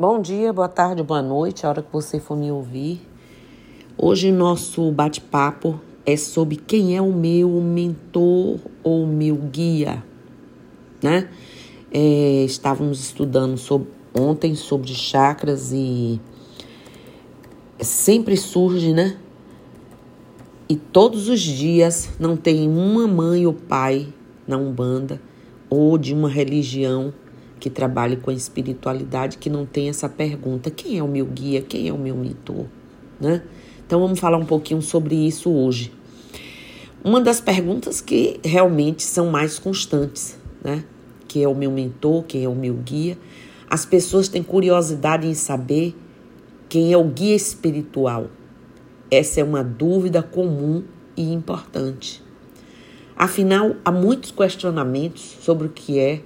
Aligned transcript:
Bom 0.00 0.22
dia, 0.22 0.52
boa 0.52 0.68
tarde, 0.68 1.02
boa 1.02 1.20
noite, 1.20 1.66
a 1.66 1.70
hora 1.70 1.82
que 1.82 1.92
você 1.92 2.20
for 2.20 2.36
me 2.36 2.52
ouvir. 2.52 3.00
Hoje 3.96 4.30
nosso 4.30 4.92
bate-papo 4.92 5.80
é 6.06 6.16
sobre 6.16 6.54
quem 6.54 6.96
é 6.96 7.02
o 7.02 7.12
meu 7.12 7.50
mentor 7.60 8.60
ou 8.84 9.04
meu 9.08 9.34
guia, 9.34 10.04
né? 11.02 11.28
É, 11.90 12.44
estávamos 12.44 13.00
estudando 13.00 13.58
sobre, 13.58 13.88
ontem 14.14 14.54
sobre 14.54 14.94
chakras 14.94 15.72
e 15.72 16.20
sempre 17.80 18.36
surge, 18.36 18.92
né? 18.92 19.18
E 20.68 20.76
todos 20.76 21.28
os 21.28 21.40
dias 21.40 22.10
não 22.20 22.36
tem 22.36 22.68
uma 22.68 23.08
mãe 23.08 23.44
ou 23.48 23.52
pai 23.52 24.06
na 24.46 24.56
Umbanda 24.56 25.20
ou 25.68 25.98
de 25.98 26.14
uma 26.14 26.28
religião 26.28 27.12
que 27.58 27.68
trabalhe 27.68 28.16
com 28.16 28.30
a 28.30 28.34
espiritualidade 28.34 29.38
que 29.38 29.50
não 29.50 29.66
tem 29.66 29.88
essa 29.88 30.08
pergunta: 30.08 30.70
quem 30.70 30.98
é 30.98 31.02
o 31.02 31.08
meu 31.08 31.26
guia? 31.26 31.60
Quem 31.62 31.88
é 31.88 31.92
o 31.92 31.98
meu 31.98 32.16
mentor? 32.16 32.66
Né? 33.20 33.42
Então 33.86 34.00
vamos 34.00 34.20
falar 34.20 34.38
um 34.38 34.44
pouquinho 34.44 34.80
sobre 34.82 35.14
isso 35.14 35.50
hoje. 35.50 35.92
Uma 37.04 37.20
das 37.20 37.40
perguntas 37.40 38.00
que 38.00 38.40
realmente 38.44 39.02
são 39.02 39.30
mais 39.30 39.58
constantes, 39.58 40.38
né? 40.62 40.84
Quem 41.26 41.42
é 41.42 41.48
o 41.48 41.54
meu 41.54 41.70
mentor? 41.70 42.24
Quem 42.24 42.44
é 42.44 42.48
o 42.48 42.54
meu 42.54 42.74
guia? 42.74 43.16
As 43.70 43.84
pessoas 43.84 44.28
têm 44.28 44.42
curiosidade 44.42 45.26
em 45.26 45.34
saber 45.34 45.94
quem 46.68 46.92
é 46.92 46.96
o 46.98 47.04
guia 47.04 47.36
espiritual. 47.36 48.28
Essa 49.10 49.40
é 49.40 49.44
uma 49.44 49.62
dúvida 49.62 50.22
comum 50.22 50.84
e 51.16 51.32
importante. 51.32 52.22
Afinal, 53.16 53.74
há 53.84 53.90
muitos 53.90 54.30
questionamentos 54.30 55.36
sobre 55.40 55.66
o 55.66 55.70
que 55.70 55.98
é 55.98 56.20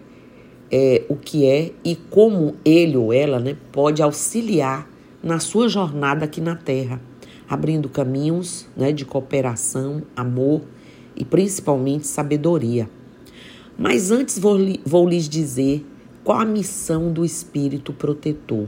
é, 0.72 1.04
o 1.06 1.14
que 1.14 1.44
é 1.44 1.70
e 1.84 1.94
como 1.94 2.56
ele 2.64 2.96
ou 2.96 3.12
ela 3.12 3.38
né, 3.38 3.54
pode 3.70 4.02
auxiliar 4.02 4.88
na 5.22 5.38
sua 5.38 5.68
jornada 5.68 6.24
aqui 6.24 6.40
na 6.40 6.56
Terra, 6.56 6.98
abrindo 7.46 7.90
caminhos 7.90 8.66
né, 8.74 8.90
de 8.90 9.04
cooperação, 9.04 10.02
amor 10.16 10.62
e 11.14 11.26
principalmente 11.26 12.06
sabedoria. 12.06 12.88
Mas 13.78 14.10
antes 14.10 14.38
vou, 14.38 14.58
vou 14.84 15.06
lhes 15.06 15.28
dizer 15.28 15.84
qual 16.24 16.40
a 16.40 16.44
missão 16.44 17.12
do 17.12 17.22
Espírito 17.22 17.92
Protetor. 17.92 18.66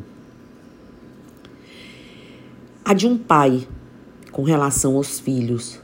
A 2.84 2.92
de 2.92 3.06
um 3.06 3.16
pai 3.16 3.66
com 4.30 4.42
relação 4.42 4.96
aos 4.96 5.18
filhos, 5.18 5.80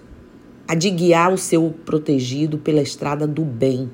a 0.68 0.74
de 0.74 0.91
guiar 0.91 1.32
o 1.32 1.38
seu 1.38 1.74
protegido 1.86 2.58
pela 2.58 2.82
estrada 2.82 3.26
do 3.26 3.42
bem 3.42 3.88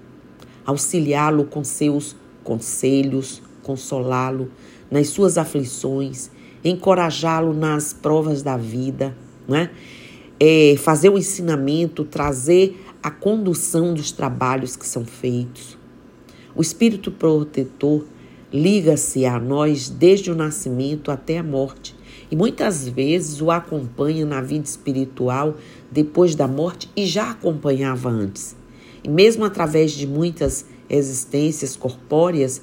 auxiliá-lo 0.67 1.45
com 1.45 1.63
seus 1.63 2.17
conselhos, 2.43 3.41
consolá-lo 3.63 4.51
nas 4.91 5.09
suas 5.09 5.39
aflições, 5.39 6.31
encorajá-lo 6.65 7.55
nas 7.55 7.93
provas 7.93 8.43
da 8.43 8.57
vida, 8.57 9.17
né? 9.49 9.71
É, 10.39 10.75
fazer 10.79 11.09
o 11.09 11.17
ensinamento, 11.17 12.05
trazer 12.05 12.85
a 13.03 13.11
condução 13.11 13.95
dos 13.95 14.13
trabalhos 14.13 14.77
que 14.77 14.87
são 14.87 15.05
feitos. 15.05 15.79
O 16.55 16.61
Espírito 16.61 17.11
Protetor 17.11 18.05
liga-se 18.53 19.25
a 19.25 19.39
nós 19.39 19.89
desde 19.89 20.31
o 20.31 20.35
nascimento 20.35 21.11
até 21.11 21.39
a 21.39 21.43
morte 21.43 21.95
e 22.31 22.37
muitas 22.37 22.89
vezes 22.89 23.41
o 23.41 23.51
acompanha 23.51 24.27
na 24.27 24.41
vida 24.41 24.65
espiritual 24.65 25.57
depois 25.91 26.35
da 26.35 26.47
morte 26.47 26.91
e 26.95 27.07
já 27.07 27.31
acompanhava 27.31 28.09
antes 28.09 28.57
mesmo 29.09 29.45
através 29.45 29.93
de 29.93 30.07
muitas 30.07 30.65
existências 30.89 31.77
corpóreas 31.77 32.63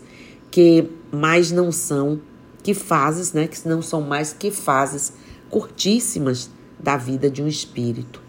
que 0.52 0.88
mais 1.12 1.52
não 1.52 1.72
são 1.72 2.22
que 2.62 2.74
fases, 2.74 3.34
né, 3.34 3.48
que 3.48 3.68
não 3.68 3.82
são 3.82 4.02
mais 4.02 4.32
que 4.32 4.50
fases 4.50 5.14
curtíssimas 5.50 6.50
da 6.80 6.96
vida 6.96 7.30
de 7.30 7.44
um 7.44 7.48
espírito. 7.48 8.22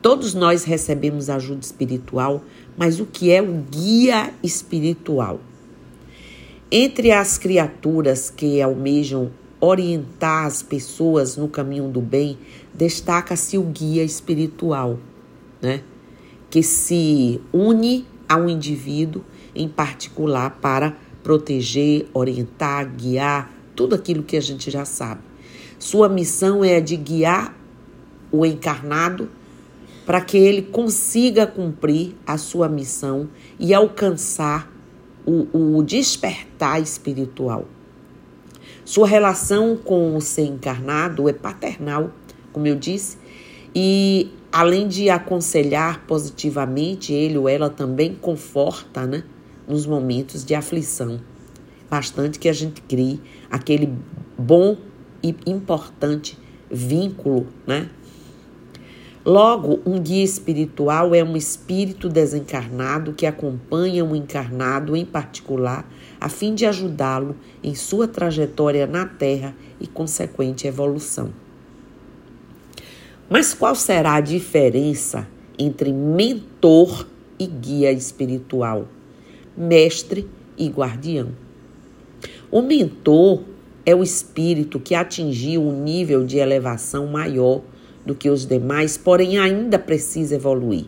Todos 0.00 0.34
nós 0.34 0.64
recebemos 0.64 1.30
ajuda 1.30 1.60
espiritual, 1.60 2.42
mas 2.76 3.00
o 3.00 3.06
que 3.06 3.30
é 3.30 3.40
o 3.40 3.64
guia 3.70 4.32
espiritual? 4.42 5.40
Entre 6.70 7.10
as 7.10 7.38
criaturas 7.38 8.30
que 8.30 8.60
almejam 8.60 9.30
orientar 9.60 10.44
as 10.44 10.62
pessoas 10.62 11.36
no 11.36 11.48
caminho 11.48 11.88
do 11.88 12.00
bem, 12.00 12.38
destaca-se 12.74 13.56
o 13.56 13.62
guia 13.62 14.02
espiritual, 14.02 14.98
né? 15.62 15.82
Que 16.54 16.62
se 16.62 17.40
une 17.52 18.06
a 18.28 18.36
um 18.36 18.48
indivíduo 18.48 19.24
em 19.56 19.68
particular 19.68 20.56
para 20.60 20.96
proteger, 21.20 22.06
orientar, 22.14 22.88
guiar, 22.94 23.52
tudo 23.74 23.96
aquilo 23.96 24.22
que 24.22 24.36
a 24.36 24.40
gente 24.40 24.70
já 24.70 24.84
sabe. 24.84 25.20
Sua 25.80 26.08
missão 26.08 26.64
é 26.64 26.76
a 26.76 26.80
de 26.80 26.94
guiar 26.94 27.52
o 28.30 28.46
encarnado 28.46 29.28
para 30.06 30.20
que 30.20 30.36
ele 30.36 30.62
consiga 30.62 31.44
cumprir 31.44 32.14
a 32.24 32.38
sua 32.38 32.68
missão 32.68 33.28
e 33.58 33.74
alcançar 33.74 34.72
o, 35.26 35.78
o 35.78 35.82
despertar 35.82 36.80
espiritual. 36.80 37.66
Sua 38.84 39.08
relação 39.08 39.76
com 39.76 40.16
o 40.16 40.20
ser 40.20 40.44
encarnado 40.44 41.28
é 41.28 41.32
paternal, 41.32 42.12
como 42.52 42.68
eu 42.68 42.76
disse, 42.76 43.18
e 43.74 44.30
além 44.54 44.86
de 44.86 45.10
aconselhar 45.10 46.06
positivamente, 46.06 47.12
ele 47.12 47.36
ou 47.36 47.48
ela 47.48 47.68
também 47.68 48.14
conforta, 48.14 49.04
né? 49.04 49.24
Nos 49.66 49.84
momentos 49.84 50.44
de 50.44 50.54
aflição. 50.54 51.20
Bastante 51.90 52.38
que 52.38 52.48
a 52.48 52.52
gente 52.52 52.80
crie 52.82 53.20
aquele 53.50 53.92
bom 54.38 54.76
e 55.20 55.34
importante 55.44 56.38
vínculo, 56.70 57.48
né? 57.66 57.90
Logo, 59.24 59.80
um 59.84 59.98
guia 59.98 60.22
espiritual 60.22 61.12
é 61.16 61.24
um 61.24 61.36
espírito 61.36 62.08
desencarnado 62.08 63.12
que 63.12 63.26
acompanha 63.26 64.04
um 64.04 64.14
encarnado 64.14 64.94
em 64.94 65.04
particular, 65.04 65.84
a 66.20 66.28
fim 66.28 66.54
de 66.54 66.64
ajudá-lo 66.64 67.34
em 67.60 67.74
sua 67.74 68.06
trajetória 68.06 68.86
na 68.86 69.04
Terra 69.04 69.52
e 69.80 69.88
consequente 69.88 70.68
evolução. 70.68 71.43
Mas 73.28 73.54
qual 73.54 73.74
será 73.74 74.14
a 74.14 74.20
diferença 74.20 75.26
entre 75.58 75.92
mentor 75.92 77.06
e 77.38 77.46
guia 77.46 77.90
espiritual, 77.90 78.86
mestre 79.56 80.28
e 80.58 80.68
guardião? 80.68 81.28
O 82.50 82.60
mentor 82.60 83.42
é 83.86 83.94
o 83.94 84.02
espírito 84.02 84.78
que 84.78 84.94
atingiu 84.94 85.62
um 85.62 85.82
nível 85.82 86.24
de 86.24 86.38
elevação 86.38 87.06
maior 87.06 87.62
do 88.04 88.14
que 88.14 88.28
os 88.28 88.44
demais, 88.44 88.98
porém 88.98 89.38
ainda 89.38 89.78
precisa 89.78 90.34
evoluir. 90.34 90.84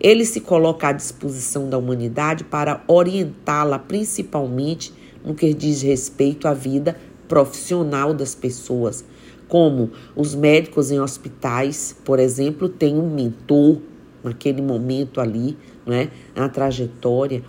Ele 0.00 0.24
se 0.24 0.40
coloca 0.40 0.88
à 0.88 0.92
disposição 0.92 1.68
da 1.68 1.78
humanidade 1.78 2.44
para 2.44 2.82
orientá-la, 2.86 3.78
principalmente 3.78 4.92
no 5.24 5.34
que 5.34 5.52
diz 5.52 5.82
respeito 5.82 6.46
à 6.46 6.54
vida 6.54 6.96
profissional 7.28 8.12
das 8.12 8.34
pessoas, 8.34 9.04
como 9.52 9.90
os 10.16 10.34
médicos 10.34 10.90
em 10.90 10.98
hospitais, 10.98 11.94
por 12.06 12.18
exemplo, 12.18 12.70
têm 12.70 12.96
um 12.96 13.10
mentor 13.10 13.82
naquele 14.24 14.62
momento 14.62 15.20
ali, 15.20 15.58
né, 15.84 16.08
na 16.34 16.48
trajetória. 16.48 17.42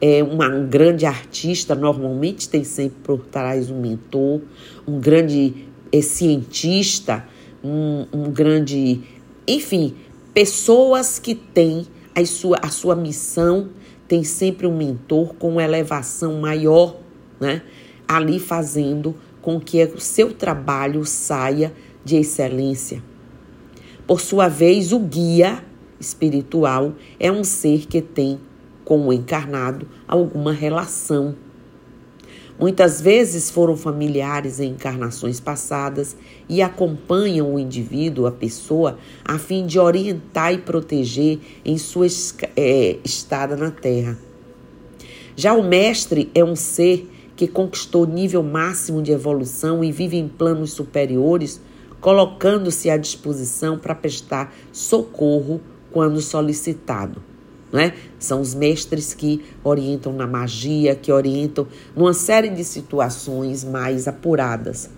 É 0.00 0.22
uma, 0.22 0.48
um 0.48 0.66
grande 0.66 1.04
artista 1.04 1.74
normalmente 1.74 2.48
tem 2.48 2.64
sempre 2.64 3.00
por 3.02 3.26
trás 3.26 3.70
um 3.70 3.78
mentor, 3.78 4.40
um 4.88 4.98
grande 4.98 5.66
é, 5.92 6.00
cientista, 6.00 7.28
um, 7.62 8.06
um 8.10 8.30
grande, 8.30 9.02
enfim, 9.46 9.94
pessoas 10.32 11.18
que 11.18 11.34
têm 11.34 11.86
a 12.14 12.24
sua, 12.24 12.56
a 12.62 12.70
sua 12.70 12.96
missão, 12.96 13.68
tem 14.08 14.24
sempre 14.24 14.66
um 14.66 14.74
mentor 14.74 15.34
com 15.34 15.60
elevação 15.60 16.40
maior, 16.40 16.96
né, 17.38 17.60
ali 18.08 18.40
fazendo 18.40 19.14
com 19.40 19.60
que 19.60 19.82
o 19.84 20.00
seu 20.00 20.32
trabalho 20.32 21.04
saia 21.04 21.72
de 22.04 22.16
excelência. 22.16 23.02
Por 24.06 24.20
sua 24.20 24.48
vez, 24.48 24.92
o 24.92 24.98
guia 24.98 25.64
espiritual 26.00 26.94
é 27.18 27.30
um 27.30 27.44
ser 27.44 27.86
que 27.86 28.00
tem 28.00 28.40
com 28.84 29.06
o 29.06 29.12
encarnado 29.12 29.86
alguma 30.08 30.52
relação. 30.52 31.36
Muitas 32.58 33.00
vezes 33.00 33.50
foram 33.50 33.74
familiares 33.74 34.60
em 34.60 34.72
encarnações 34.72 35.40
passadas 35.40 36.14
e 36.46 36.60
acompanham 36.60 37.54
o 37.54 37.58
indivíduo, 37.58 38.26
a 38.26 38.32
pessoa, 38.32 38.98
a 39.24 39.38
fim 39.38 39.64
de 39.64 39.78
orientar 39.78 40.52
e 40.52 40.58
proteger 40.58 41.38
em 41.64 41.78
sua 41.78 42.06
é, 42.56 42.98
estada 43.02 43.56
na 43.56 43.70
Terra. 43.70 44.18
Já 45.34 45.54
o 45.54 45.62
mestre 45.62 46.30
é 46.34 46.44
um 46.44 46.54
ser 46.54 47.08
que 47.40 47.48
conquistou 47.48 48.06
nível 48.06 48.42
máximo 48.42 49.00
de 49.00 49.12
evolução 49.12 49.82
e 49.82 49.90
vive 49.90 50.18
em 50.18 50.28
planos 50.28 50.74
superiores, 50.74 51.58
colocando-se 51.98 52.90
à 52.90 52.98
disposição 52.98 53.78
para 53.78 53.94
prestar 53.94 54.54
socorro 54.70 55.58
quando 55.90 56.20
solicitado. 56.20 57.22
né? 57.72 57.94
São 58.18 58.42
os 58.42 58.54
mestres 58.54 59.14
que 59.14 59.42
orientam 59.64 60.12
na 60.12 60.26
magia, 60.26 60.94
que 60.94 61.10
orientam 61.10 61.66
numa 61.96 62.12
série 62.12 62.50
de 62.50 62.62
situações 62.62 63.64
mais 63.64 64.06
apuradas. 64.06 64.90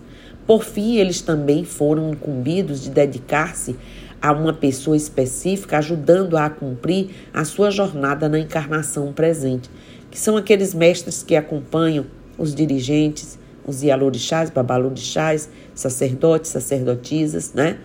Por 0.45 0.65
fim, 0.65 0.97
eles 0.97 1.21
também 1.21 1.63
foram 1.63 2.11
incumbidos 2.11 2.81
de 2.81 2.89
dedicar-se 2.89 3.73
a 4.21 4.33
uma 4.33 4.51
pessoa 4.51 4.97
específica, 4.97 5.77
ajudando-a 5.77 6.47
a 6.47 6.49
cumprir 6.49 7.09
a 7.33 7.45
sua 7.45 7.71
jornada 7.71 8.27
na 8.27 8.37
encarnação 8.37 9.13
presente, 9.13 9.69
que 10.11 10.19
são 10.19 10.35
aqueles 10.35 10.73
mestres 10.73 11.23
que 11.23 11.37
acompanham 11.37 12.05
os 12.37 12.53
dirigentes, 12.53 13.37
os 13.65 13.83
Yalorixás, 13.83 14.49
Babalorixás, 14.49 15.49
sacerdotes, 15.73 16.51
sacerdotisas, 16.51 17.53
né? 17.53 17.79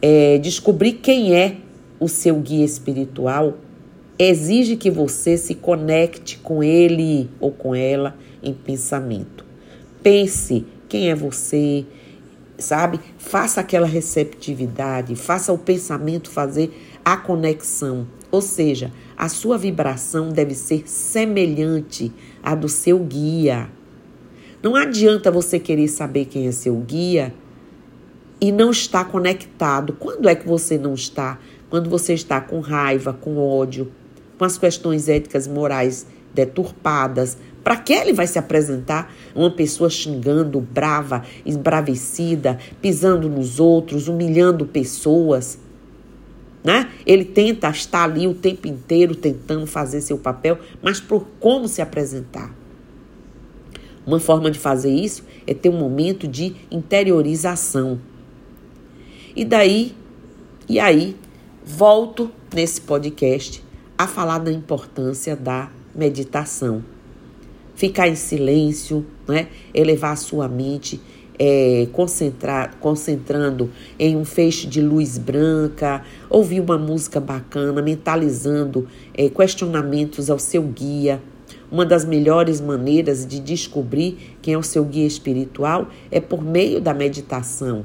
É, 0.00 0.38
descobrir 0.38 0.94
quem 0.94 1.34
é 1.34 1.56
o 1.98 2.08
seu 2.08 2.36
guia 2.36 2.64
espiritual 2.64 3.54
exige 4.18 4.76
que 4.76 4.90
você 4.90 5.36
se 5.36 5.54
conecte 5.54 6.38
com 6.38 6.62
ele 6.62 7.28
ou 7.40 7.50
com 7.50 7.74
ela 7.74 8.16
em 8.42 8.52
pensamento. 8.52 9.44
Pense 10.02 10.64
quem 10.88 11.10
é 11.10 11.14
você, 11.14 11.84
sabe? 12.58 13.00
Faça 13.18 13.60
aquela 13.60 13.86
receptividade, 13.86 15.16
faça 15.16 15.52
o 15.52 15.58
pensamento 15.58 16.30
fazer 16.30 16.72
a 17.04 17.16
conexão. 17.16 18.06
Ou 18.30 18.40
seja, 18.40 18.92
a 19.16 19.28
sua 19.28 19.58
vibração 19.58 20.30
deve 20.30 20.54
ser 20.54 20.88
semelhante 20.88 22.12
à 22.42 22.54
do 22.54 22.68
seu 22.68 22.98
guia. 22.98 23.68
Não 24.66 24.74
adianta 24.74 25.30
você 25.30 25.60
querer 25.60 25.86
saber 25.86 26.24
quem 26.24 26.48
é 26.48 26.50
seu 26.50 26.74
guia 26.74 27.32
e 28.40 28.50
não 28.50 28.72
estar 28.72 29.04
conectado. 29.04 29.92
Quando 29.92 30.28
é 30.28 30.34
que 30.34 30.44
você 30.44 30.76
não 30.76 30.92
está? 30.92 31.38
Quando 31.70 31.88
você 31.88 32.14
está 32.14 32.40
com 32.40 32.58
raiva, 32.58 33.12
com 33.12 33.38
ódio, 33.38 33.92
com 34.36 34.44
as 34.44 34.58
questões 34.58 35.08
éticas 35.08 35.46
morais 35.46 36.04
deturpadas. 36.34 37.38
Para 37.62 37.76
que 37.76 37.92
ele 37.92 38.12
vai 38.12 38.26
se 38.26 38.40
apresentar 38.40 39.14
uma 39.36 39.52
pessoa 39.52 39.88
xingando, 39.88 40.60
brava, 40.60 41.22
embravecida, 41.46 42.58
pisando 42.82 43.28
nos 43.28 43.60
outros, 43.60 44.08
humilhando 44.08 44.66
pessoas? 44.66 45.60
Né? 46.64 46.90
Ele 47.06 47.24
tenta 47.24 47.70
estar 47.70 48.02
ali 48.02 48.26
o 48.26 48.34
tempo 48.34 48.66
inteiro 48.66 49.14
tentando 49.14 49.64
fazer 49.64 50.00
seu 50.00 50.18
papel, 50.18 50.58
mas 50.82 50.98
por 50.98 51.24
como 51.38 51.68
se 51.68 51.80
apresentar? 51.80 52.65
Uma 54.06 54.20
forma 54.20 54.50
de 54.50 54.58
fazer 54.58 54.90
isso 54.90 55.24
é 55.46 55.52
ter 55.52 55.68
um 55.68 55.78
momento 55.78 56.28
de 56.28 56.54
interiorização. 56.70 57.98
E 59.34 59.44
daí, 59.44 59.94
e 60.68 60.78
aí, 60.78 61.16
volto 61.64 62.30
nesse 62.54 62.80
podcast 62.80 63.62
a 63.98 64.06
falar 64.06 64.38
da 64.38 64.52
importância 64.52 65.34
da 65.34 65.70
meditação. 65.94 66.84
Ficar 67.74 68.08
em 68.08 68.14
silêncio, 68.14 69.04
né? 69.26 69.48
elevar 69.74 70.12
a 70.12 70.16
sua 70.16 70.48
mente, 70.48 71.00
é, 71.38 71.86
concentrar, 71.92 72.76
concentrando 72.78 73.70
em 73.98 74.16
um 74.16 74.24
feixe 74.24 74.66
de 74.66 74.80
luz 74.80 75.18
branca, 75.18 76.02
ouvir 76.30 76.60
uma 76.60 76.78
música 76.78 77.20
bacana, 77.20 77.82
mentalizando 77.82 78.86
é, 79.12 79.28
questionamentos 79.28 80.30
ao 80.30 80.38
seu 80.38 80.62
guia. 80.62 81.20
Uma 81.76 81.84
das 81.84 82.06
melhores 82.06 82.58
maneiras 82.58 83.26
de 83.26 83.38
descobrir 83.38 84.38
quem 84.40 84.54
é 84.54 84.56
o 84.56 84.62
seu 84.62 84.82
guia 84.82 85.06
espiritual 85.06 85.88
é 86.10 86.18
por 86.18 86.42
meio 86.42 86.80
da 86.80 86.94
meditação 86.94 87.84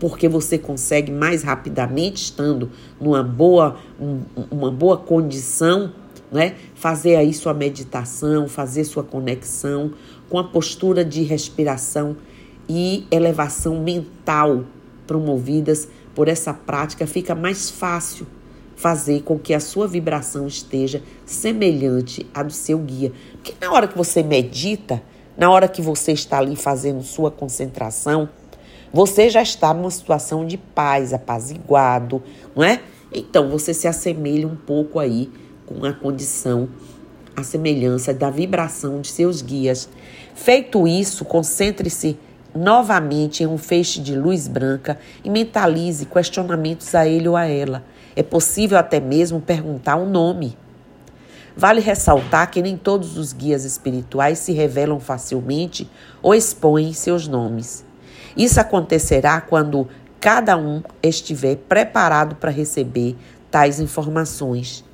porque 0.00 0.26
você 0.28 0.56
consegue 0.56 1.12
mais 1.12 1.42
rapidamente, 1.42 2.22
estando 2.22 2.70
numa 2.98 3.22
boa, 3.22 3.76
um, 4.00 4.20
uma 4.50 4.70
boa 4.70 4.96
condição, 4.96 5.92
né? 6.32 6.54
fazer 6.74 7.16
aí 7.16 7.34
sua 7.34 7.52
meditação, 7.52 8.48
fazer 8.48 8.84
sua 8.84 9.02
conexão 9.02 9.92
com 10.30 10.38
a 10.38 10.44
postura 10.44 11.04
de 11.04 11.22
respiração 11.22 12.16
e 12.66 13.06
elevação 13.10 13.82
mental 13.82 14.64
promovidas 15.06 15.86
por 16.14 16.28
essa 16.28 16.54
prática, 16.54 17.06
fica 17.06 17.34
mais 17.34 17.70
fácil 17.70 18.26
fazer 18.78 19.22
com 19.22 19.36
que 19.36 19.52
a 19.52 19.58
sua 19.58 19.88
vibração 19.88 20.46
esteja 20.46 21.02
semelhante 21.26 22.24
à 22.32 22.44
do 22.44 22.52
seu 22.52 22.78
guia. 22.78 23.12
Porque 23.32 23.52
na 23.60 23.72
hora 23.72 23.88
que 23.88 23.98
você 23.98 24.22
medita, 24.22 25.02
na 25.36 25.50
hora 25.50 25.66
que 25.66 25.82
você 25.82 26.12
está 26.12 26.38
ali 26.38 26.54
fazendo 26.54 27.02
sua 27.02 27.28
concentração, 27.28 28.28
você 28.92 29.28
já 29.28 29.42
está 29.42 29.74
numa 29.74 29.90
situação 29.90 30.46
de 30.46 30.56
paz, 30.56 31.12
apaziguado, 31.12 32.22
não 32.54 32.62
é? 32.62 32.80
Então 33.12 33.50
você 33.50 33.74
se 33.74 33.88
assemelha 33.88 34.46
um 34.46 34.54
pouco 34.54 35.00
aí 35.00 35.28
com 35.66 35.84
a 35.84 35.92
condição, 35.92 36.68
a 37.34 37.42
semelhança 37.42 38.14
da 38.14 38.30
vibração 38.30 39.00
de 39.00 39.08
seus 39.08 39.42
guias. 39.42 39.88
Feito 40.36 40.86
isso, 40.86 41.24
concentre-se 41.24 42.16
novamente 42.54 43.42
em 43.42 43.46
um 43.46 43.58
feixe 43.58 44.00
de 44.00 44.14
luz 44.14 44.46
branca 44.46 45.00
e 45.24 45.28
mentalize 45.28 46.06
questionamentos 46.06 46.94
a 46.94 47.08
ele 47.08 47.26
ou 47.26 47.34
a 47.36 47.44
ela. 47.44 47.84
É 48.18 48.22
possível 48.24 48.76
até 48.76 48.98
mesmo 48.98 49.40
perguntar 49.40 49.94
o 49.94 50.02
um 50.02 50.10
nome. 50.10 50.58
Vale 51.56 51.80
ressaltar 51.80 52.50
que 52.50 52.60
nem 52.60 52.76
todos 52.76 53.16
os 53.16 53.32
guias 53.32 53.64
espirituais 53.64 54.40
se 54.40 54.50
revelam 54.50 54.98
facilmente 54.98 55.88
ou 56.20 56.34
expõem 56.34 56.92
seus 56.92 57.28
nomes. 57.28 57.84
Isso 58.36 58.60
acontecerá 58.60 59.40
quando 59.40 59.86
cada 60.18 60.56
um 60.56 60.82
estiver 61.00 61.58
preparado 61.68 62.34
para 62.34 62.50
receber 62.50 63.16
tais 63.52 63.78
informações. 63.78 64.84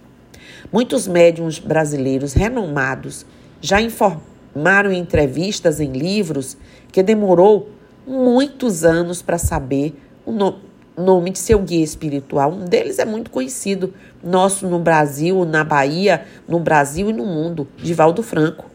Muitos 0.71 1.09
médiums 1.09 1.59
brasileiros 1.59 2.35
renomados 2.35 3.25
já 3.59 3.81
informaram 3.81 4.93
em 4.93 4.99
entrevistas 4.99 5.81
em 5.81 5.93
livros 5.93 6.59
que 6.93 7.03
demorou 7.03 7.71
muitos 8.07 8.85
anos 8.85 9.23
para 9.23 9.39
saber 9.39 9.99
o 10.27 10.31
no 10.31 10.74
nome 10.97 11.31
de 11.31 11.39
seu 11.39 11.59
guia 11.59 11.83
espiritual. 11.83 12.53
Um 12.53 12.65
deles 12.65 12.99
é 12.99 13.05
muito 13.05 13.31
conhecido, 13.31 13.93
nosso 14.23 14.69
no 14.69 14.79
Brasil, 14.79 15.45
na 15.45 15.65
Bahia, 15.65 16.25
no 16.49 16.61
Brasil 16.61 17.11
e 17.11 17.13
no 17.13 17.25
mundo, 17.25 17.67
Divaldo 17.77 18.23
Franco. 18.23 18.71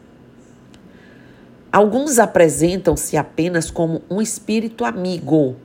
Alguns 1.71 2.17
apresentam-se 2.17 3.15
apenas 3.15 3.69
como 3.69 4.01
um 4.09 4.21
espírito 4.21 4.83
amigo 4.83 5.55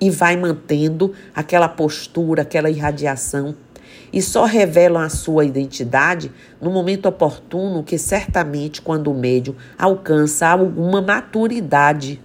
e 0.00 0.10
vai 0.10 0.36
mantendo 0.36 1.12
aquela 1.34 1.68
postura, 1.68 2.42
aquela 2.42 2.70
irradiação 2.70 3.54
e 4.12 4.22
só 4.22 4.44
revelam 4.44 5.02
a 5.02 5.08
sua 5.08 5.44
identidade 5.44 6.32
no 6.60 6.70
momento 6.70 7.06
oportuno, 7.06 7.82
que 7.82 7.98
certamente 7.98 8.80
quando 8.80 9.10
o 9.10 9.14
médium 9.14 9.54
alcança 9.78 10.48
alguma 10.48 11.02
maturidade. 11.02 12.20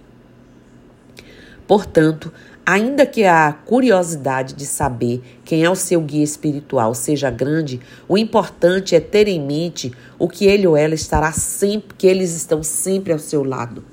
Portanto, 1.66 2.32
Ainda 2.66 3.04
que 3.04 3.24
a 3.24 3.52
curiosidade 3.52 4.54
de 4.54 4.64
saber 4.64 5.22
quem 5.44 5.64
é 5.64 5.70
o 5.70 5.74
seu 5.74 6.00
guia 6.00 6.24
espiritual 6.24 6.94
seja 6.94 7.30
grande, 7.30 7.78
o 8.08 8.16
importante 8.16 8.94
é 8.94 9.00
ter 9.00 9.28
em 9.28 9.38
mente 9.38 9.92
o 10.18 10.26
que 10.26 10.46
ele 10.46 10.66
ou 10.66 10.74
ela 10.74 10.94
estará 10.94 11.30
sempre, 11.32 11.94
que 11.98 12.06
eles 12.06 12.34
estão 12.34 12.62
sempre 12.62 13.12
ao 13.12 13.18
seu 13.18 13.44
lado, 13.44 13.84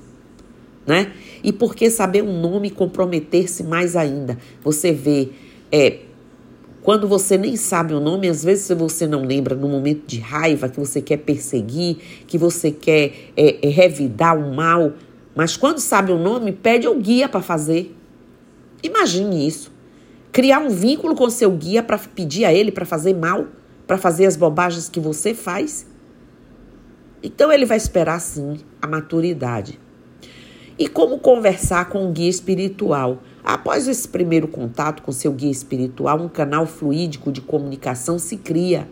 né? 0.86 1.12
E 1.44 1.52
por 1.52 1.74
que 1.74 1.90
saber 1.90 2.22
um 2.22 2.40
nome 2.40 2.70
comprometer-se 2.70 3.62
mais 3.62 3.94
ainda? 3.94 4.38
Você 4.64 4.90
vê, 4.90 5.28
é, 5.70 5.98
quando 6.82 7.06
você 7.06 7.36
nem 7.36 7.56
sabe 7.56 7.92
o 7.92 8.00
nome, 8.00 8.26
às 8.26 8.42
vezes 8.42 8.68
você 8.70 9.06
não 9.06 9.22
lembra 9.22 9.54
no 9.54 9.68
momento 9.68 10.06
de 10.06 10.18
raiva 10.18 10.70
que 10.70 10.80
você 10.80 11.02
quer 11.02 11.18
perseguir, 11.18 11.98
que 12.26 12.38
você 12.38 12.70
quer 12.70 13.12
é, 13.36 13.66
é, 13.66 13.70
revidar 13.70 14.36
o 14.38 14.54
mal, 14.54 14.94
mas 15.34 15.58
quando 15.58 15.78
sabe 15.78 16.10
o 16.10 16.18
nome, 16.18 16.52
pede 16.52 16.86
ao 16.86 16.94
guia 16.94 17.28
para 17.28 17.42
fazer. 17.42 17.94
Imagine 18.82 19.46
isso. 19.46 19.72
Criar 20.32 20.58
um 20.58 20.70
vínculo 20.70 21.14
com 21.14 21.28
seu 21.28 21.50
guia 21.50 21.82
para 21.82 21.98
pedir 21.98 22.44
a 22.44 22.52
ele 22.52 22.72
para 22.72 22.84
fazer 22.84 23.14
mal, 23.14 23.46
para 23.86 23.98
fazer 23.98 24.26
as 24.26 24.36
bobagens 24.36 24.88
que 24.88 24.98
você 24.98 25.34
faz. 25.34 25.86
Então 27.22 27.52
ele 27.52 27.64
vai 27.64 27.76
esperar 27.76 28.20
sim 28.20 28.58
a 28.80 28.86
maturidade. 28.86 29.78
E 30.78 30.88
como 30.88 31.18
conversar 31.18 31.88
com 31.90 32.06
um 32.06 32.12
guia 32.12 32.30
espiritual? 32.30 33.22
Após 33.44 33.86
esse 33.86 34.08
primeiro 34.08 34.48
contato 34.48 35.02
com 35.02 35.12
seu 35.12 35.32
guia 35.32 35.50
espiritual, 35.50 36.18
um 36.20 36.28
canal 36.28 36.66
fluídico 36.66 37.30
de 37.30 37.40
comunicação 37.40 38.18
se 38.18 38.36
cria. 38.36 38.88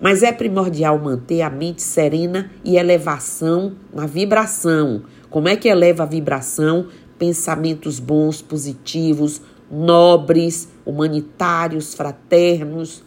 Mas 0.00 0.22
é 0.22 0.32
primordial 0.32 0.98
manter 0.98 1.42
a 1.42 1.50
mente 1.50 1.82
serena 1.82 2.50
e 2.64 2.76
elevação 2.76 3.76
na 3.94 4.06
vibração. 4.06 5.04
Como 5.30 5.48
é 5.48 5.56
que 5.56 5.68
eleva 5.68 6.02
a 6.02 6.06
vibração? 6.06 6.88
Pensamentos 7.20 8.00
bons, 8.00 8.40
positivos, 8.40 9.42
nobres, 9.70 10.68
humanitários, 10.86 11.94
fraternos, 11.94 13.04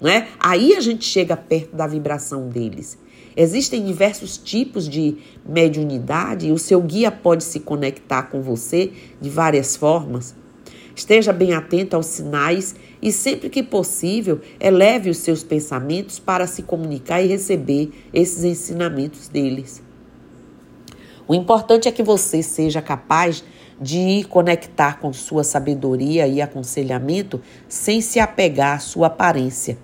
não 0.00 0.08
é? 0.08 0.28
Aí 0.38 0.76
a 0.76 0.80
gente 0.80 1.04
chega 1.04 1.36
perto 1.36 1.74
da 1.74 1.86
vibração 1.86 2.48
deles. 2.48 2.96
Existem 3.36 3.84
diversos 3.84 4.38
tipos 4.38 4.88
de 4.88 5.16
mediunidade 5.44 6.46
e 6.46 6.52
o 6.52 6.58
seu 6.58 6.80
guia 6.80 7.10
pode 7.10 7.42
se 7.42 7.60
conectar 7.60 8.22
com 8.24 8.40
você 8.40 8.92
de 9.20 9.28
várias 9.28 9.74
formas. 9.74 10.34
Esteja 10.94 11.32
bem 11.32 11.52
atento 11.52 11.96
aos 11.96 12.06
sinais 12.06 12.74
e, 13.02 13.12
sempre 13.12 13.50
que 13.50 13.62
possível, 13.62 14.40
eleve 14.60 15.10
os 15.10 15.18
seus 15.18 15.42
pensamentos 15.42 16.18
para 16.18 16.46
se 16.46 16.62
comunicar 16.62 17.20
e 17.20 17.26
receber 17.26 17.90
esses 18.14 18.44
ensinamentos 18.44 19.28
deles. 19.28 19.82
O 21.28 21.34
importante 21.34 21.88
é 21.88 21.92
que 21.92 22.02
você 22.02 22.42
seja 22.42 22.80
capaz 22.80 23.42
de 23.80 24.24
conectar 24.30 25.00
com 25.00 25.12
sua 25.12 25.44
sabedoria 25.44 26.26
e 26.26 26.40
aconselhamento 26.40 27.40
sem 27.68 28.00
se 28.00 28.18
apegar 28.20 28.76
à 28.76 28.78
sua 28.78 29.08
aparência. 29.08 29.76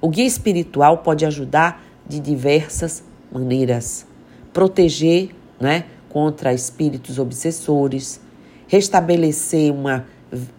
O 0.00 0.08
guia 0.08 0.26
espiritual 0.26 0.98
pode 0.98 1.24
ajudar 1.24 1.82
de 2.06 2.20
diversas 2.20 3.02
maneiras. 3.32 4.06
Proteger 4.52 5.30
né, 5.58 5.84
contra 6.08 6.52
espíritos 6.52 7.18
obsessores, 7.18 8.20
restabelecer 8.68 9.72
uma 9.72 10.06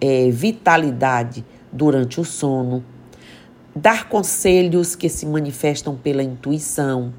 é, 0.01 0.29
vitalidade 0.31 1.45
durante 1.71 2.19
o 2.19 2.25
sono, 2.25 2.83
dar 3.75 4.09
conselhos 4.09 4.95
que 4.95 5.09
se 5.09 5.25
manifestam 5.25 5.95
pela 5.95 6.23
intuição, 6.23 7.13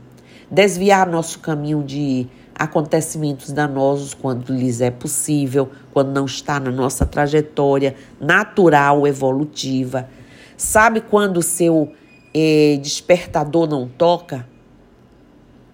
desviar 0.51 1.09
nosso 1.09 1.41
caminho 1.41 1.83
de 1.83 2.29
acontecimentos 2.55 3.51
danosos 3.51 4.15
quando 4.15 4.53
lhes 4.53 4.81
é 4.81 4.91
possível, 4.91 5.71
quando 5.93 6.13
não 6.13 6.25
está 6.25 6.61
na 6.61 6.71
nossa 6.71 7.05
trajetória 7.05 7.97
natural, 8.21 9.07
evolutiva. 9.07 10.09
Sabe 10.57 11.01
quando 11.01 11.39
o 11.39 11.43
seu 11.43 11.93
eh, 12.33 12.79
despertador 12.81 13.69
não 13.69 13.89
toca? 13.89 14.47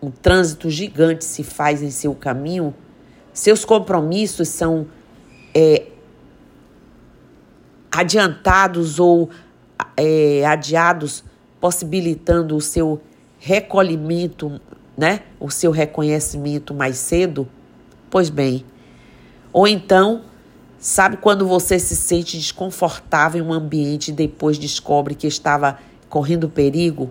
Um 0.02 0.10
trânsito 0.10 0.70
gigante 0.70 1.24
se 1.24 1.44
faz 1.44 1.82
em 1.82 1.90
seu 1.90 2.14
caminho, 2.14 2.74
seus 3.32 3.64
compromissos 3.64 4.48
são 4.48 4.86
eh, 5.54 5.86
adiantados 7.92 8.98
ou 8.98 9.28
eh, 9.96 10.42
adiados, 10.46 11.22
possibilitando 11.60 12.56
o 12.56 12.60
seu 12.60 13.02
recolhimento 13.38 14.60
né, 15.00 15.20
o 15.40 15.50
seu 15.50 15.70
reconhecimento 15.70 16.74
mais 16.74 16.98
cedo? 16.98 17.48
Pois 18.10 18.28
bem. 18.28 18.66
Ou 19.50 19.66
então, 19.66 20.24
sabe 20.78 21.16
quando 21.16 21.48
você 21.48 21.78
se 21.78 21.96
sente 21.96 22.36
desconfortável 22.36 23.42
em 23.42 23.46
um 23.46 23.50
ambiente 23.50 24.08
e 24.08 24.12
depois 24.12 24.58
descobre 24.58 25.14
que 25.14 25.26
estava 25.26 25.78
correndo 26.10 26.50
perigo? 26.50 27.08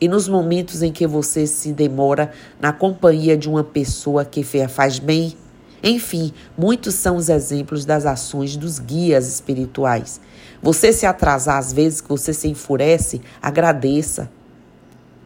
E 0.00 0.08
nos 0.08 0.26
momentos 0.26 0.80
em 0.80 0.90
que 0.90 1.06
você 1.06 1.46
se 1.46 1.70
demora 1.70 2.32
na 2.58 2.72
companhia 2.72 3.36
de 3.36 3.46
uma 3.46 3.62
pessoa 3.62 4.24
que 4.24 4.42
faz 4.42 4.98
bem? 4.98 5.36
Enfim, 5.82 6.32
muitos 6.56 6.94
são 6.94 7.16
os 7.16 7.28
exemplos 7.28 7.84
das 7.84 8.06
ações 8.06 8.56
dos 8.56 8.78
guias 8.78 9.28
espirituais. 9.28 10.18
Você 10.62 10.94
se 10.94 11.04
atrasar 11.04 11.58
às 11.58 11.74
vezes 11.74 12.00
que 12.00 12.08
você 12.08 12.32
se 12.32 12.48
enfurece, 12.48 13.20
agradeça, 13.42 14.30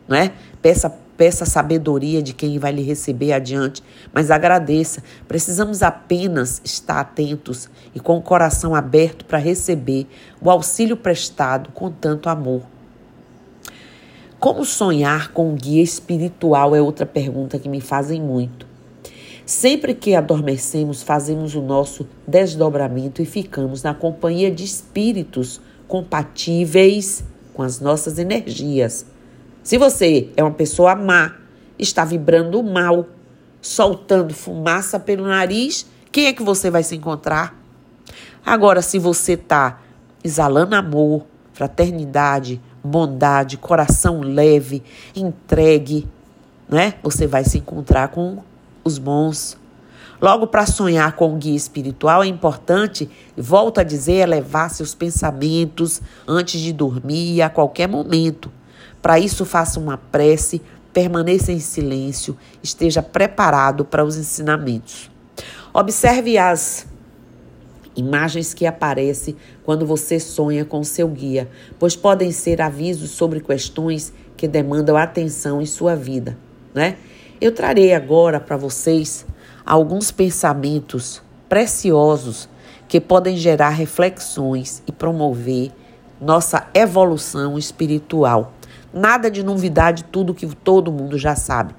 não 0.08 0.16
é? 0.16 0.32
Peça 0.60 0.92
Peça 1.18 1.44
sabedoria 1.44 2.22
de 2.22 2.32
quem 2.32 2.60
vai 2.60 2.70
lhe 2.70 2.82
receber 2.82 3.32
adiante, 3.32 3.82
mas 4.14 4.30
agradeça. 4.30 5.02
Precisamos 5.26 5.82
apenas 5.82 6.62
estar 6.64 7.00
atentos 7.00 7.68
e 7.92 7.98
com 7.98 8.16
o 8.16 8.22
coração 8.22 8.72
aberto 8.72 9.24
para 9.24 9.36
receber 9.36 10.06
o 10.40 10.48
auxílio 10.48 10.96
prestado 10.96 11.70
com 11.72 11.90
tanto 11.90 12.28
amor. 12.28 12.62
Como 14.38 14.64
sonhar 14.64 15.32
com 15.32 15.50
um 15.50 15.56
guia 15.56 15.82
espiritual 15.82 16.76
é 16.76 16.80
outra 16.80 17.04
pergunta 17.04 17.58
que 17.58 17.68
me 17.68 17.80
fazem 17.80 18.22
muito. 18.22 18.64
Sempre 19.44 19.94
que 19.94 20.14
adormecemos, 20.14 21.02
fazemos 21.02 21.56
o 21.56 21.60
nosso 21.60 22.06
desdobramento 22.28 23.20
e 23.20 23.26
ficamos 23.26 23.82
na 23.82 23.92
companhia 23.92 24.52
de 24.52 24.62
espíritos 24.62 25.60
compatíveis 25.88 27.24
com 27.54 27.64
as 27.64 27.80
nossas 27.80 28.20
energias. 28.20 29.17
Se 29.68 29.76
você 29.76 30.30
é 30.34 30.42
uma 30.42 30.54
pessoa 30.54 30.96
má, 30.96 31.34
está 31.78 32.02
vibrando 32.02 32.62
mal, 32.62 33.06
soltando 33.60 34.32
fumaça 34.32 34.98
pelo 34.98 35.26
nariz, 35.26 35.84
quem 36.10 36.24
é 36.24 36.32
que 36.32 36.42
você 36.42 36.70
vai 36.70 36.82
se 36.82 36.96
encontrar? 36.96 37.54
Agora, 38.46 38.80
se 38.80 38.98
você 38.98 39.34
está 39.34 39.78
exalando 40.24 40.74
amor, 40.74 41.26
fraternidade, 41.52 42.58
bondade, 42.82 43.58
coração 43.58 44.22
leve, 44.22 44.82
entregue, 45.14 46.08
né? 46.66 46.94
Você 47.02 47.26
vai 47.26 47.44
se 47.44 47.58
encontrar 47.58 48.08
com 48.08 48.38
os 48.82 48.96
bons. 48.96 49.58
Logo, 50.18 50.46
para 50.46 50.64
sonhar 50.64 51.12
com 51.12 51.34
o 51.34 51.36
guia 51.36 51.54
espiritual, 51.54 52.22
é 52.22 52.26
importante, 52.26 53.06
volto 53.36 53.80
a 53.80 53.84
dizer, 53.84 54.14
elevar 54.14 54.70
seus 54.70 54.94
pensamentos 54.94 56.00
antes 56.26 56.58
de 56.58 56.72
dormir 56.72 57.42
a 57.42 57.50
qualquer 57.50 57.86
momento. 57.86 58.50
Para 59.00 59.18
isso, 59.18 59.44
faça 59.44 59.78
uma 59.78 59.96
prece, 59.96 60.60
permaneça 60.92 61.52
em 61.52 61.60
silêncio, 61.60 62.36
esteja 62.62 63.02
preparado 63.02 63.84
para 63.84 64.04
os 64.04 64.16
ensinamentos. 64.16 65.10
Observe 65.72 66.38
as 66.38 66.86
imagens 67.94 68.54
que 68.54 68.66
aparecem 68.66 69.36
quando 69.64 69.84
você 69.84 70.18
sonha 70.20 70.64
com 70.64 70.82
seu 70.84 71.08
guia, 71.08 71.48
pois 71.78 71.96
podem 71.96 72.32
ser 72.32 72.60
avisos 72.60 73.10
sobre 73.10 73.40
questões 73.40 74.12
que 74.36 74.46
demandam 74.46 74.96
atenção 74.96 75.60
em 75.60 75.66
sua 75.66 75.96
vida, 75.96 76.38
né? 76.72 76.96
Eu 77.40 77.52
trarei 77.52 77.92
agora 77.92 78.40
para 78.40 78.56
vocês 78.56 79.26
alguns 79.64 80.10
pensamentos 80.10 81.22
preciosos 81.48 82.48
que 82.88 83.00
podem 83.00 83.36
gerar 83.36 83.70
reflexões 83.70 84.82
e 84.86 84.92
promover 84.92 85.70
nossa 86.20 86.66
evolução 86.74 87.58
espiritual. 87.58 88.54
Nada 88.92 89.30
de 89.30 89.42
novidade, 89.42 90.04
tudo 90.04 90.32
que 90.32 90.46
todo 90.46 90.90
mundo 90.90 91.18
já 91.18 91.36
sabe. 91.36 91.74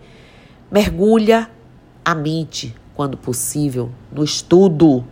Mergulha 0.71 1.49
a 2.05 2.13
mente, 2.13 2.75
quando 2.93 3.17
possível, 3.17 3.89
no 4.11 4.23
estudo. 4.23 5.03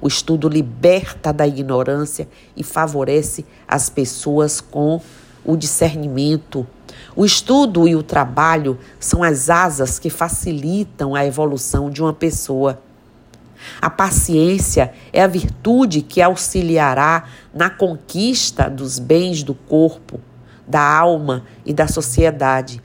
O 0.00 0.08
estudo 0.08 0.48
liberta 0.48 1.32
da 1.32 1.46
ignorância 1.46 2.28
e 2.56 2.64
favorece 2.64 3.46
as 3.68 3.88
pessoas 3.88 4.60
com 4.60 5.00
o 5.44 5.56
discernimento. 5.56 6.66
O 7.14 7.24
estudo 7.24 7.86
e 7.86 7.94
o 7.94 8.02
trabalho 8.02 8.76
são 8.98 9.22
as 9.22 9.48
asas 9.48 10.00
que 10.00 10.10
facilitam 10.10 11.14
a 11.14 11.24
evolução 11.24 11.88
de 11.88 12.02
uma 12.02 12.12
pessoa. 12.12 12.82
A 13.80 13.88
paciência 13.88 14.92
é 15.12 15.22
a 15.22 15.28
virtude 15.28 16.02
que 16.02 16.20
auxiliará 16.20 17.28
na 17.54 17.70
conquista 17.70 18.68
dos 18.68 18.98
bens 18.98 19.44
do 19.44 19.54
corpo 19.54 20.18
da 20.66 20.80
alma 20.80 21.44
e 21.64 21.72
da 21.72 21.86
sociedade. 21.86 22.82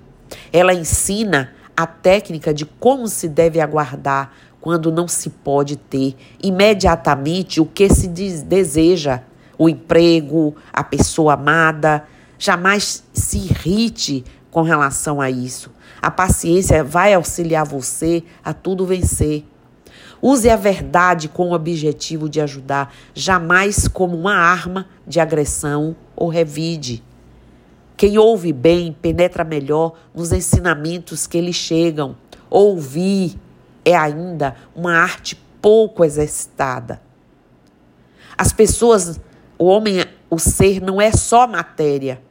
Ela 0.51 0.73
ensina 0.73 1.53
a 1.75 1.85
técnica 1.85 2.53
de 2.53 2.65
como 2.65 3.07
se 3.07 3.27
deve 3.27 3.61
aguardar 3.61 4.31
quando 4.59 4.91
não 4.91 5.07
se 5.07 5.29
pode 5.29 5.75
ter 5.75 6.15
imediatamente 6.41 7.61
o 7.61 7.65
que 7.65 7.87
se 7.89 8.07
deseja, 8.07 9.21
o 9.57 9.69
emprego, 9.69 10.55
a 10.73 10.83
pessoa 10.83 11.33
amada. 11.33 12.03
Jamais 12.39 13.03
se 13.13 13.37
irrite 13.37 14.25
com 14.51 14.61
relação 14.61 15.21
a 15.21 15.29
isso. 15.29 15.71
A 16.01 16.11
paciência 16.11 16.83
vai 16.83 17.13
auxiliar 17.13 17.65
você 17.65 18.23
a 18.43 18.53
tudo 18.53 18.85
vencer. 18.85 19.45
Use 20.21 20.49
a 20.49 20.55
verdade 20.55 21.29
com 21.29 21.49
o 21.49 21.53
objetivo 21.53 22.27
de 22.27 22.41
ajudar, 22.41 22.93
jamais 23.13 23.87
como 23.87 24.17
uma 24.17 24.35
arma 24.35 24.87
de 25.05 25.19
agressão 25.19 25.95
ou 26.15 26.27
revide. 26.27 27.03
Quem 27.97 28.19
ouve 28.19 28.53
bem 28.53 28.93
penetra 28.93 29.43
melhor 29.43 29.93
nos 30.13 30.31
ensinamentos 30.31 31.25
que 31.25 31.41
lhe 31.41 31.51
chegam. 31.51 32.15
Ouvir 32.47 33.35
é 33.83 33.95
ainda 33.95 34.55
uma 34.75 34.93
arte 34.93 35.35
pouco 35.59 36.05
exercitada. 36.05 37.01
As 38.37 38.53
pessoas, 38.53 39.19
o 39.57 39.65
homem, 39.65 40.05
o 40.29 40.37
ser 40.37 40.79
não 40.79 41.01
é 41.01 41.11
só 41.11 41.47
matéria. 41.47 42.21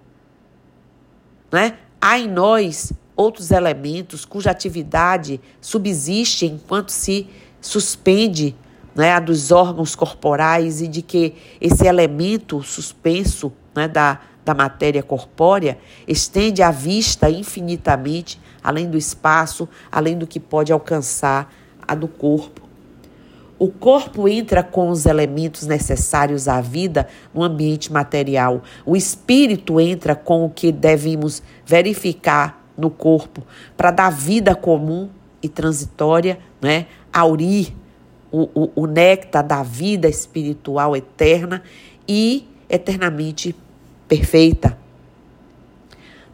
Né? 1.51 1.77
Há 2.01 2.17
em 2.17 2.29
nós 2.29 2.93
outros 3.17 3.51
elementos 3.51 4.25
cuja 4.25 4.53
atividade 4.53 5.41
subsiste 5.61 6.47
enquanto 6.47 6.91
se 6.91 7.29
suspende 7.61 8.55
né, 8.95 9.13
a 9.13 9.21
dos 9.21 9.51
órgãos 9.51 9.97
corporais 9.97 10.81
e 10.81 10.87
de 10.87 11.03
que 11.03 11.35
esse 11.61 11.87
elemento 11.87 12.63
suspenso 12.63 13.53
né, 13.75 13.89
da, 13.89 14.21
da 14.47 14.55
matéria 14.55 15.03
corpórea 15.03 15.77
estende 16.07 16.63
a 16.63 16.71
vista 16.71 17.29
infinitamente 17.29 18.41
além 18.63 18.89
do 18.89 18.97
espaço, 18.97 19.69
além 19.91 20.17
do 20.17 20.27
que 20.27 20.39
pode 20.39 20.73
alcançar 20.73 21.53
a 21.87 21.97
do 21.97 22.07
corpo. 22.07 22.63
O 23.59 23.69
corpo 23.69 24.29
entra 24.29 24.63
com 24.63 24.89
os 24.89 25.05
elementos 25.05 25.67
necessários 25.67 26.47
à 26.47 26.61
vida 26.61 27.09
no 27.35 27.43
ambiente 27.43 27.93
material. 27.93 28.63
O 28.85 28.97
espírito 28.97 29.81
entra 29.81 30.15
com 30.15 30.45
o 30.45 30.51
que 30.51 30.71
devemos 30.71 31.43
verificar 31.65 32.65
no 32.77 32.91
corpo 32.91 33.43
para 33.77 33.91
dar 33.91 34.11
vida 34.11 34.55
comum 34.55 35.09
e 35.43 35.49
transitória, 35.49 36.39
né? 36.61 36.87
aurir 37.13 37.75
o, 38.31 38.43
o, 38.55 38.83
o 38.83 38.87
néctar 38.87 39.43
da 39.43 39.63
vida 39.63 40.09
espiritual 40.09 40.95
eterna 40.95 41.63
e 42.07 42.47
eternamente 42.69 43.55
perfeita. 44.09 44.79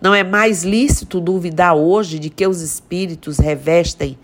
Não 0.00 0.14
é 0.14 0.24
mais 0.24 0.64
lícito 0.64 1.20
duvidar 1.20 1.74
hoje 1.74 2.18
de 2.18 2.28
que 2.28 2.46
os 2.46 2.60
espíritos 2.60 3.38
revestem 3.38 4.18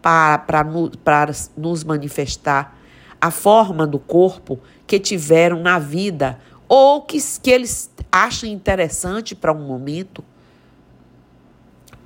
para, 0.00 0.38
para, 0.38 0.64
para 1.04 1.32
nos 1.56 1.84
manifestar 1.84 2.78
a 3.20 3.30
forma 3.30 3.86
do 3.86 3.98
corpo 3.98 4.58
que 4.86 4.98
tiveram 4.98 5.60
na 5.60 5.78
vida 5.78 6.38
ou 6.68 7.02
que, 7.02 7.18
que 7.40 7.50
eles 7.50 7.90
acham 8.10 8.48
interessante 8.48 9.34
para 9.34 9.52
um 9.52 9.66
momento. 9.66 10.24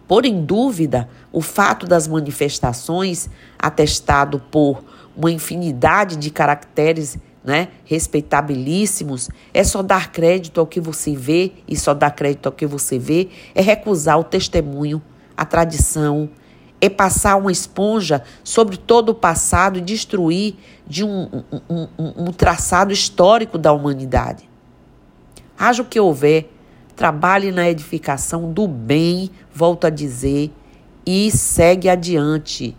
Por 0.06 0.24
em 0.24 0.44
dúvida, 0.44 1.08
o 1.32 1.40
fato 1.40 1.86
das 1.86 2.06
manifestações, 2.06 3.30
atestado 3.58 4.40
por 4.50 4.84
uma 5.16 5.30
infinidade 5.30 6.16
de 6.16 6.30
caracteres 6.30 7.16
né, 7.46 7.68
respeitabilíssimos, 7.84 9.30
é 9.54 9.62
só 9.62 9.80
dar 9.80 10.10
crédito 10.10 10.58
ao 10.58 10.66
que 10.66 10.80
você 10.80 11.14
vê, 11.14 11.52
e 11.68 11.76
só 11.76 11.94
dar 11.94 12.10
crédito 12.10 12.46
ao 12.46 12.52
que 12.52 12.66
você 12.66 12.98
vê 12.98 13.28
é 13.54 13.62
recusar 13.62 14.18
o 14.18 14.24
testemunho, 14.24 15.00
a 15.36 15.44
tradição, 15.44 16.28
é 16.80 16.90
passar 16.90 17.36
uma 17.36 17.52
esponja 17.52 18.22
sobre 18.42 18.76
todo 18.76 19.10
o 19.10 19.14
passado 19.14 19.78
e 19.78 19.80
destruir 19.80 20.56
de 20.86 21.04
um, 21.04 21.42
um, 21.70 21.88
um, 21.96 22.12
um 22.26 22.32
traçado 22.32 22.92
histórico 22.92 23.56
da 23.56 23.72
humanidade. 23.72 24.48
Haja 25.58 25.82
o 25.82 25.86
que 25.86 25.98
houver, 25.98 26.50
trabalhe 26.94 27.52
na 27.52 27.70
edificação 27.70 28.52
do 28.52 28.66
bem, 28.66 29.30
volto 29.54 29.86
a 29.86 29.90
dizer, 29.90 30.52
e 31.06 31.30
segue 31.30 31.88
adiante. 31.88 32.76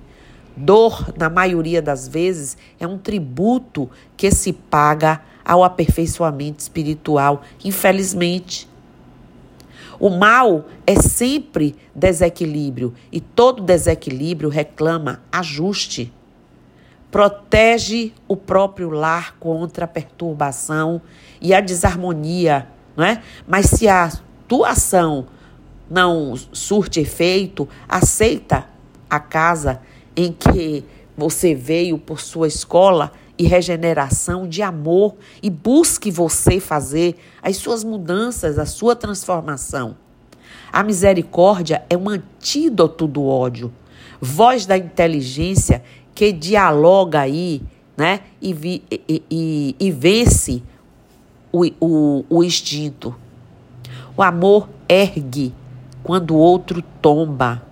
Dor, 0.58 1.14
na 1.16 1.30
maioria 1.30 1.84
das 1.84 2.08
vezes, 2.08 2.58
é 2.80 2.88
um 2.88 2.98
tributo 2.98 3.88
que 4.18 4.32
se 4.32 4.52
paga 4.52 5.22
ao 5.46 5.64
aperfeiçoamento 5.64 6.60
espiritual, 6.60 7.44
infelizmente. 7.64 8.68
O 10.00 10.10
mal 10.10 10.66
é 10.86 10.96
sempre 11.00 11.76
desequilíbrio 11.94 12.94
e 13.12 13.22
todo 13.22 13.62
desequilíbrio 13.62 14.50
reclama 14.50 15.22
ajuste. 15.32 16.12
Protege 17.12 18.12
o 18.28 18.36
próprio 18.36 18.90
lar 18.90 19.36
contra 19.40 19.86
a 19.86 19.88
perturbação 19.88 21.00
e 21.40 21.54
a 21.54 21.62
desarmonia, 21.62 22.68
não 22.96 23.06
é? 23.06 23.22
Mas 23.48 23.68
se 23.68 23.88
a 23.88 24.12
tua 24.48 24.72
ação 24.72 25.28
não 25.90 26.36
surte 26.52 27.00
efeito, 27.00 27.70
aceita 27.88 28.66
a 29.10 29.20
casa 29.20 29.82
em 30.18 30.32
que 30.34 30.84
você 31.16 31.54
veio 31.54 32.00
por 32.00 32.20
sua 32.20 32.48
escola 32.48 33.12
e 33.38 33.46
regeneração 33.46 34.48
de 34.48 34.64
amor 34.64 35.16
e 35.44 35.50
busque 35.50 36.10
você 36.10 36.60
fazer 36.60 37.16
as 37.42 37.58
suas 37.58 37.84
mudanças, 37.84 38.58
a 38.58 38.66
sua 38.66 38.96
transformação. 38.96 39.96
A 40.74 40.82
misericórdia 40.82 41.84
é 41.88 41.96
um 41.96 42.10
antídoto 42.10 43.08
do 43.08 43.26
ódio, 43.26 43.72
voz 44.20 44.66
da 44.66 44.76
inteligência 44.76 45.84
que 46.16 46.32
dialoga 46.32 47.20
aí, 47.20 47.62
né? 47.96 48.22
E, 48.42 48.54
vi, 48.54 48.84
e, 48.92 49.24
e, 49.30 49.76
e 49.80 49.92
vence 49.92 50.64
o, 51.52 51.64
o, 51.80 52.26
o 52.28 52.44
instinto. 52.44 53.16
O 54.16 54.24
amor 54.24 54.68
ergue 54.90 55.54
quando 56.04 56.32
o 56.32 56.38
outro 56.38 56.82
tomba 57.02 57.67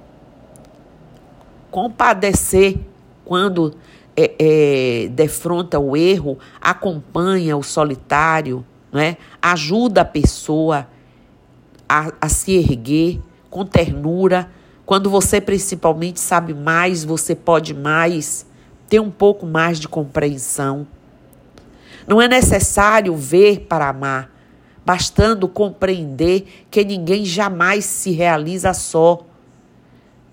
compadecer 1.76 2.78
quando 3.26 3.76
é, 4.16 4.32
é, 4.40 5.08
defronta 5.10 5.78
o 5.78 5.98
erro, 5.98 6.40
acompanha 6.62 7.58
o 7.58 7.64
solitário, 7.64 8.66
né? 8.94 9.18
ajuda 9.42 10.00
a 10.00 10.06
pessoa 10.06 10.88
a, 11.90 12.14
a 12.22 12.30
se 12.30 12.54
erguer 12.54 13.20
com 13.50 13.66
ternura. 13.66 14.50
Quando 14.86 15.10
você 15.10 15.42
principalmente 15.42 16.22
sabe 16.22 16.54
mais, 16.54 17.04
você 17.04 17.36
pode 17.36 17.74
mais, 17.74 18.46
ter 18.88 19.02
um 19.02 19.12
pouco 19.12 19.46
mais 19.46 19.78
de 19.78 19.90
compreensão. 19.90 20.88
Não 22.08 22.22
é 22.22 22.28
necessário 22.30 23.14
ver 23.18 23.66
para 23.68 23.90
amar, 23.90 24.32
bastando 24.86 25.46
compreender 25.46 26.48
que 26.72 26.86
ninguém 26.86 27.26
jamais 27.26 27.84
se 27.84 28.12
realiza 28.12 28.74
só 28.74 29.26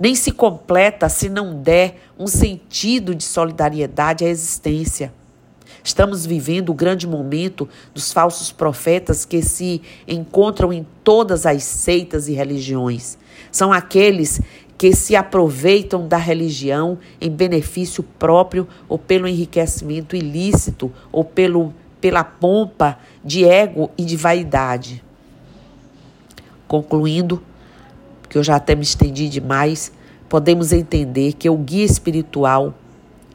nem 0.02 0.16
se 0.16 0.32
completa 0.32 1.08
se 1.08 1.28
não 1.28 1.54
der 1.54 1.94
um 2.18 2.26
sentido 2.26 3.14
de 3.14 3.22
solidariedade 3.22 4.24
à 4.24 4.28
existência. 4.28 5.12
Estamos 5.84 6.26
vivendo 6.26 6.70
o 6.70 6.74
grande 6.74 7.06
momento 7.06 7.68
dos 7.94 8.12
falsos 8.12 8.50
profetas 8.50 9.24
que 9.24 9.40
se 9.42 9.80
encontram 10.08 10.72
em 10.72 10.84
todas 11.04 11.46
as 11.46 11.62
seitas 11.62 12.26
e 12.26 12.32
religiões. 12.32 13.16
São 13.52 13.72
aqueles 13.72 14.40
que 14.76 14.92
se 14.92 15.14
aproveitam 15.14 16.08
da 16.08 16.16
religião 16.16 16.98
em 17.20 17.30
benefício 17.30 18.02
próprio 18.02 18.66
ou 18.88 18.98
pelo 18.98 19.28
enriquecimento 19.28 20.16
ilícito 20.16 20.90
ou 21.12 21.24
pelo, 21.24 21.72
pela 22.00 22.24
pompa 22.24 22.98
de 23.24 23.44
ego 23.44 23.88
e 23.96 24.04
de 24.04 24.16
vaidade. 24.16 25.00
Concluindo, 26.66 27.40
que 28.32 28.38
eu 28.38 28.42
já 28.42 28.56
até 28.56 28.74
me 28.74 28.82
estendi 28.82 29.28
demais, 29.28 29.92
podemos 30.26 30.72
entender 30.72 31.34
que 31.34 31.50
o 31.50 31.56
guia 31.58 31.84
espiritual 31.84 32.72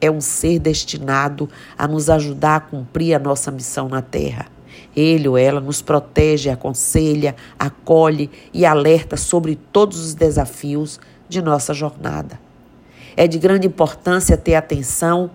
é 0.00 0.10
um 0.10 0.20
ser 0.20 0.58
destinado 0.58 1.48
a 1.78 1.86
nos 1.86 2.10
ajudar 2.10 2.56
a 2.56 2.60
cumprir 2.60 3.14
a 3.14 3.18
nossa 3.20 3.52
missão 3.52 3.88
na 3.88 4.02
Terra. 4.02 4.46
Ele 4.96 5.28
ou 5.28 5.38
ela 5.38 5.60
nos 5.60 5.80
protege, 5.80 6.50
aconselha, 6.50 7.36
acolhe 7.56 8.28
e 8.52 8.66
alerta 8.66 9.16
sobre 9.16 9.54
todos 9.54 10.00
os 10.00 10.14
desafios 10.14 10.98
de 11.28 11.40
nossa 11.40 11.72
jornada. 11.72 12.40
É 13.16 13.28
de 13.28 13.38
grande 13.38 13.68
importância 13.68 14.36
ter 14.36 14.56
atenção 14.56 15.30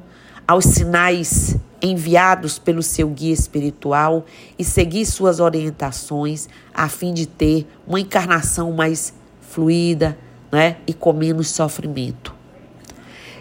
aos 0.45 0.65
sinais 0.65 1.55
enviados 1.81 2.59
pelo 2.59 2.83
seu 2.83 3.07
guia 3.07 3.33
espiritual 3.33 4.25
e 4.59 4.63
seguir 4.65 5.05
suas 5.05 5.39
orientações 5.39 6.49
a 6.73 6.89
fim 6.89 7.13
de 7.13 7.25
ter 7.25 7.65
uma 7.87 8.01
encarnação 8.01 8.73
mais 8.73 9.22
fluida 9.53 10.17
né? 10.51 10.77
e 10.87 10.93
com 10.93 11.13
menos 11.13 11.49
sofrimento. 11.49 12.33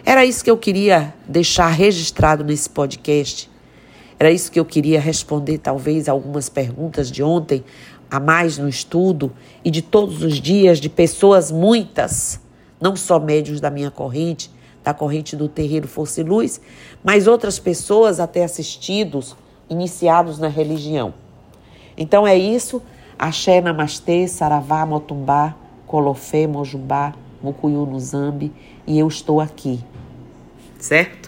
Era 0.05 0.23
isso 0.23 0.43
que 0.43 0.51
eu 0.51 0.57
queria 0.57 1.13
deixar 1.27 1.67
registrado 1.69 2.43
nesse 2.43 2.69
podcast. 2.69 3.49
Era 4.19 4.31
isso 4.31 4.51
que 4.51 4.59
eu 4.59 4.65
queria 4.65 4.99
responder, 4.99 5.57
talvez, 5.57 6.07
algumas 6.07 6.49
perguntas 6.49 7.09
de 7.09 7.23
ontem, 7.23 7.63
a 8.11 8.19
mais 8.19 8.57
no 8.57 8.69
estudo, 8.69 9.31
e 9.65 9.71
de 9.71 9.81
todos 9.81 10.21
os 10.21 10.39
dias, 10.39 10.79
de 10.79 10.87
pessoas 10.87 11.51
muitas, 11.51 12.39
não 12.79 12.95
só 12.95 13.19
médios 13.19 13.59
da 13.59 13.71
minha 13.71 13.89
corrente, 13.89 14.51
da 14.83 14.93
corrente 14.93 15.35
do 15.35 15.47
Terreiro 15.47 15.87
Força 15.87 16.21
e 16.21 16.23
Luz, 16.23 16.61
mas 17.03 17.25
outras 17.25 17.57
pessoas 17.57 18.19
até 18.19 18.43
assistidos, 18.43 19.35
iniciados 19.69 20.37
na 20.37 20.47
religião. 20.47 21.13
Então 21.97 22.27
é 22.27 22.37
isso. 22.37 22.81
Axé, 23.17 23.61
Namastê, 23.61 24.27
Saravá, 24.27 24.85
Motumbá. 24.85 25.62
Colofé, 25.93 26.47
Mojubá, 26.47 27.13
Mucuyu 27.39 27.85
no 27.85 27.99
Zambi 27.99 28.51
e 28.87 28.97
eu 28.97 29.07
estou 29.07 29.39
aqui. 29.39 29.79
Certo? 30.79 31.22